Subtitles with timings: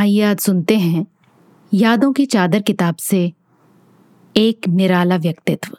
[0.00, 1.06] आइए आज सुनते हैं,
[1.74, 3.32] यादों की चादर किताब से
[4.36, 5.76] एक निराला व्यक्तित्व।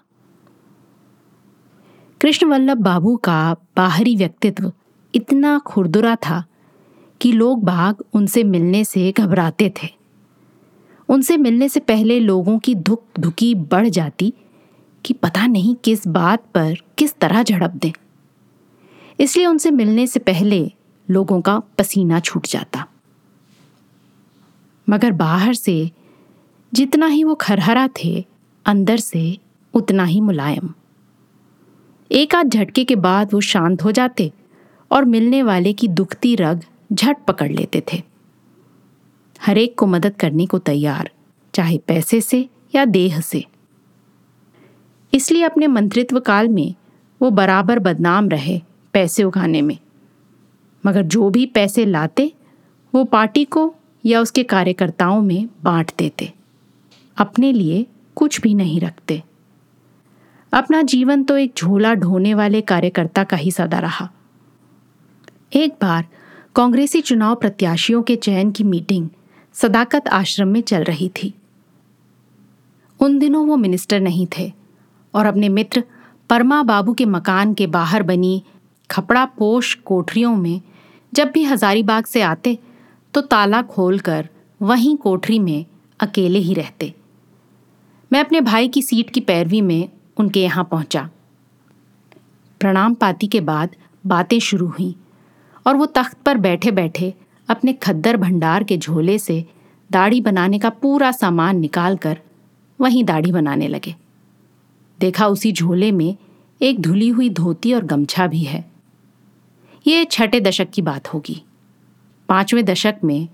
[2.21, 4.73] कृष्ण वल्लभ बाबू का बाहरी व्यक्तित्व
[5.15, 6.45] इतना खुरदुरा था
[7.21, 9.87] कि लोग बाग उनसे मिलने से घबराते थे।
[11.09, 14.33] उनसे मिलने से पहले लोगों की धुक धुकी बढ़ जाती
[15.05, 17.91] कि पता नहीं किस बात पर किस तरह झड़प दें।
[19.19, 20.71] इसलिए उनसे मिलने से पहले
[21.09, 22.87] लोगों का पसीना छूट जाता।
[24.91, 25.91] मगर बाहर से
[26.73, 28.25] जितना ही वो खरहरा थे,
[28.65, 29.37] अंदर से
[29.73, 30.73] उतना ही मुलायम।
[32.11, 34.31] एक आध झटके के बाद वो शांत हो जाते
[34.91, 36.61] और मिलने वाले की दुखती रग
[36.93, 38.03] झट पकड़ लेते थे।
[39.41, 41.11] हर एक को मदद करने को तैयार,
[41.53, 43.45] चाहे पैसे से या देह से।
[45.13, 46.75] इसलिए अपने मंत्रित्व काल में
[47.21, 48.61] वो बराबर बदनाम रहे
[48.93, 49.77] पैसे उगाने में।
[50.85, 52.33] मगर जो भी पैसे लाते,
[52.95, 56.33] वो पार्टी को या उसके कार्यकर्ताओं में बांट देते।
[57.17, 57.85] अपने लिए
[58.15, 59.23] कुछ भी नहीं रखते।
[60.53, 64.11] अपना जीवन तो एक झोला ढोने वाले कार्यकर्ता का ही सदा रहा।
[65.53, 66.07] एक बार
[66.55, 69.09] कांग्रेसी चुनाव प्रत्याशियों के चयन की मीटिंग
[69.53, 71.33] सदाकत आश्रम में चल रही थी।
[72.99, 74.53] उन दिनों वो मिनिस्टर नहीं थे
[75.13, 75.83] और अपने मित्र
[76.29, 78.43] परमा बाबू के मकान के बाहर बनी
[78.91, 80.61] खपड़ा पोश कोठरियों में
[81.13, 82.57] जब भी हजारीबाग से आते
[83.13, 84.29] तो ताला खोलकर
[84.61, 85.65] वहीं कोठरी में
[85.99, 86.93] अकेले ही रहते।
[88.11, 91.09] मैं अपने भाई की सीट की पैरवी में उनके यहाँ पहुँचा।
[92.61, 93.75] प्रणाम पाती के बाद
[94.05, 94.95] बातें शुरू हुई
[95.65, 97.13] और वो तख्त पर बैठे बैठे
[97.49, 99.45] अपने खद्दर भंडार के झोले से
[99.91, 102.19] दाढ़ी बनाने का पूरा सामान निकाल कर
[102.79, 103.95] वहीं दाढ़ी बनाने लगे।
[104.99, 106.15] देखा उसी झोले में
[106.61, 108.63] एक धुली हुई धोती और गमछा भी है।
[109.87, 111.41] ये छठे दशक की बात होगी।
[112.31, 113.27] पाँचवें दशक में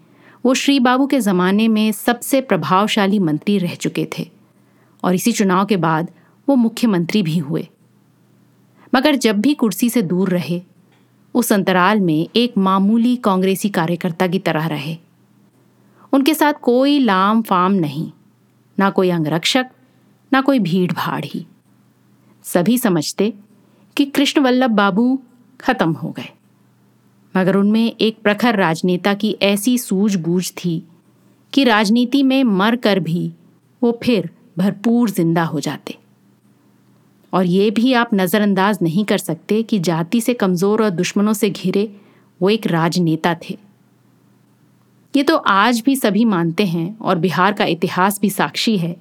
[0.46, 4.30] वो श्री बाबू के ज़माने में सबसे प्रभावशाली मंत्री रह चुके थे
[5.03, 6.09] और इसी चुनाव के बाद
[6.50, 7.68] वो मुख्यमंत्री भी हुए।
[8.96, 10.62] मगर जब भी कुर्सी से दूर रहे,
[11.34, 14.97] उस अंतराल में एक मामूली कांग्रेसी कार्यकर्ता की तरह रहे।
[16.13, 18.12] उनके साथ कोई लाम फाम नहीं,
[18.80, 19.66] ना कोई अंगरक्षक,
[20.34, 21.46] ना कोई भीड़ भाड़ ही।
[22.44, 23.34] सभी समझते
[23.97, 25.22] कि कृष्ण वल्लभ बाबू
[25.62, 26.30] खत्म हो गए।
[27.35, 30.81] मगर उनमें एक प्रखर राजनेता की ऐसी सूझबूझ थी
[31.53, 33.31] कि राजनीति में मर कर भी
[33.81, 35.97] वो फिर भरपूर ज़िंदा हो जाते।
[37.33, 41.49] और ये भी आप नज़रअंदाज नहीं कर सकते कि जाति से कमज़ोर और दुश्मनों से
[41.49, 41.89] घिरे
[42.39, 43.57] वो एक राजनेता थे।
[45.13, 48.95] ये तो आज भी सभी मानते हैं और बिहार का इतिहास भी साक्षी है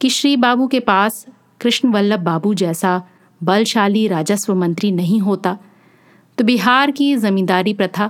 [0.00, 1.26] कि श्री बाबू के पास
[1.60, 3.02] कृष्ण वल्लभ बाबू जैसा
[3.40, 5.56] बलशाली राजस्व मंत्री नहीं होता
[6.40, 8.06] तो बिहार की जमींदारी प्रथा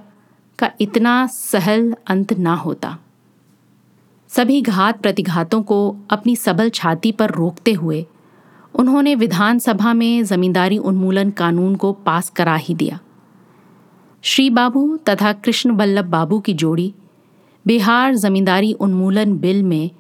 [0.59, 2.99] का इतना सहल अंत ना होता।
[4.31, 5.79] सभी घात प्रतिघातों को
[6.11, 8.05] अपनी सबल छाती पर रोकते हुए
[8.75, 12.99] उन्होंने विधानसभा में जमींदारी उन्मूलन कानून को पास करा ही दिया।
[14.25, 16.95] श्री बाबू तथा कृष्ण बल्लभ बाबू की जोड़ी
[17.67, 19.91] बिहार जमींदारी उन्मूलन बिल में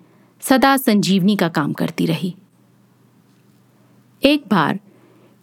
[0.42, 2.34] सदा संजीवनी का काम करती रही।
[4.22, 4.78] एक बार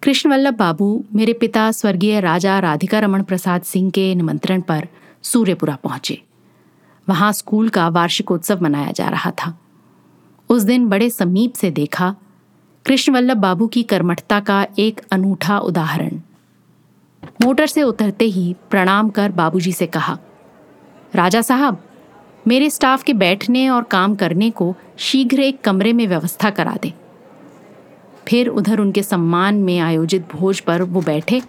[0.03, 4.87] कृष्ण वल्लभ बाबू, मेरे पिता स्वर्गीय राजा राधिका रमन प्रसाद सिंह के निमंत्रण पर
[5.23, 6.21] सूर्यपुरा पहुँचे।
[7.07, 9.57] वहाँ स्कूल का वार्षिकोत्सव मनाया जा रहा था।
[10.49, 12.15] उस दिन बड़े समीप से देखा
[12.85, 16.21] कृष्ण वल्लभ बाबू की कर्मठता का एक अनूठा उदाहरण।
[17.41, 20.17] मोटर से उतरते ही प्रणाम कर बाबूजी से कहा,
[21.15, 21.83] राजा साहब,
[22.47, 26.91] मेरे स्टाफ के बैठने और काम करने को शीघ्र एक कमरे में व्यवस्था करा दें।
[28.27, 31.41] फिर उधर उनके सम्मान में आयोजित भोज पर वो बैठे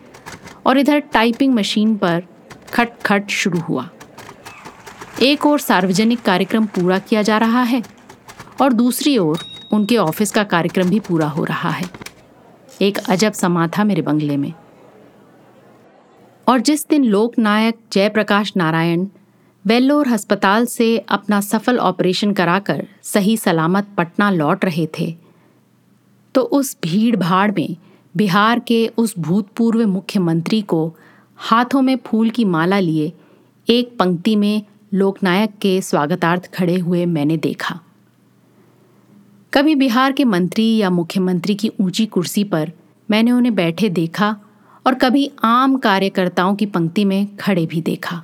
[0.66, 2.22] और इधर टाइपिंग मशीन पर
[2.72, 3.88] खट खट शुरू हुआ।
[5.22, 7.82] एक और सार्वजनिक कार्यक्रम पूरा किया जा रहा है
[8.60, 9.38] और दूसरी ओर
[9.72, 11.86] उनके ऑफ़िस का कार्यक्रम भी पूरा हो रहा है।
[12.82, 14.52] एक अजब समा था मेरे बंगले में।
[16.48, 19.06] और जिस दिन लोकनायक जयप्रकाश नारायण
[19.66, 25.27] वेल्लोर अस्पताल से अपना सफल ऑपरेशन कराकर सही सलामत पटना लौट रहे थे
[26.34, 27.76] तो उस भीड़ भाड़ में
[28.16, 30.96] बिहार के उस भूतपूर्व मुख्यमंत्री को
[31.36, 33.12] हाथों में फूल की माला लिए
[33.68, 34.62] एक पंक्ति में
[34.94, 37.80] लोकनायक के स्वागतार्थ खड़े हुए मैंने देखा।
[39.54, 42.72] कभी बिहार के मंत्री या मुख्यमंत्री की ऊँची कुर्सी पर
[43.10, 44.36] मैंने उन्हें बैठे देखा
[44.86, 48.22] और कभी आम कार्यकर्ताओं की पंक्ति में खड़े भी देखा।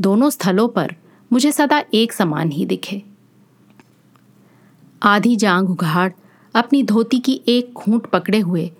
[0.00, 0.94] दोनों स्थलों पर
[1.32, 3.02] मुझे सदा एक समान ही दिखे।
[5.02, 6.10] आधी जांग उघाड़
[6.56, 8.70] अपनी धोती की एक खूंट पकड़े हुए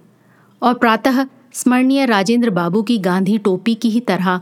[0.62, 4.40] और प्रातः स्मरणीय राजेंद्र बाबू की गांधी टोपी की ही तरह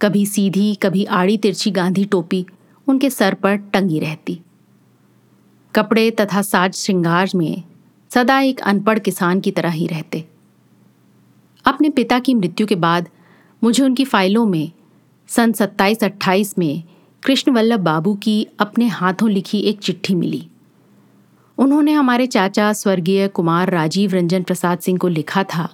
[0.00, 2.46] कभी सीधी, कभी आड़ी तिरछी गांधी टोपी
[2.86, 4.40] उनके सर पर टंगी रहती।
[5.74, 7.62] कपड़े तथा साज श्रृंगार में
[8.10, 10.24] सदा एक अनपढ़ किसान की तरह ही रहते।
[11.64, 13.08] अपने पिता की मृत्यु के बाद
[13.62, 14.72] मुझे उनकी फाइलों में
[15.28, 16.82] सन सत्ताईस अट्ठाईस में
[17.22, 20.46] कृष्ण वल्लभ बाबू की अपने हाथों लिखी एक चिट्ठी मिली।
[21.58, 25.68] उन्होंने हमारे चाचा स्वर्गीय कुमार राजीव रंजन प्रसाद सिंह को लिखा था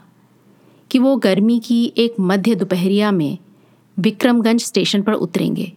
[0.91, 3.39] कि वो गर्मी की एक मध्य दोपहरिया में
[3.99, 5.73] विक्रमगंज स्टेशन पर उतरेंगे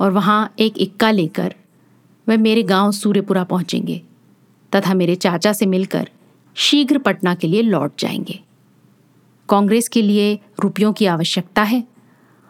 [0.00, 1.54] और वहाँ एक इक्का लेकर
[2.28, 4.02] वह मेरे गाँव सूर्यपुरा पहुँचेंगे
[4.76, 6.08] तथा मेरे चाचा से मिलकर
[6.54, 8.40] शीघ्र पटना के लिए लौट जाएँगे।
[9.48, 11.84] कांग्रेस के लिए रुपयों की आवश्यकता है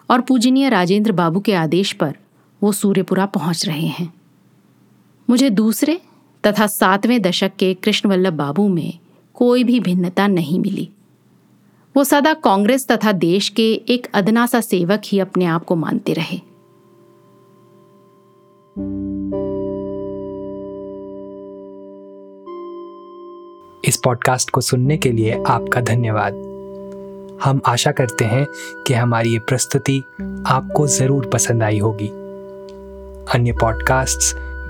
[0.09, 2.17] और पूजनीय राजेंद्र बाबू के आदेश पर
[2.63, 4.13] वो सूर्यपुरा पहुँच रहे हैं।
[5.29, 6.01] मुझे दूसरे
[6.47, 8.99] तथा सातवें दशक के कृष्ण वल्लभ बाबू में
[9.33, 10.89] कोई भी भिन्नता नहीं मिली।
[11.97, 16.13] वो सदा कांग्रेस तथा देश के एक अदना सा सेवक ही अपने आप को मानते
[16.13, 16.41] रहे।
[23.87, 26.33] इस पॉडकास्ट को सुनने के लिए आपका धन्यवाद।
[27.43, 28.45] हम आशा करते हैं
[28.87, 29.99] कि हमारी ये प्रस्तुति
[30.47, 32.07] आपको ज़रूर पसंद आई होगी।
[33.33, 34.35] अन्य पॉडकास्ट्स,